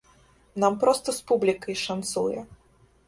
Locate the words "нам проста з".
0.63-1.27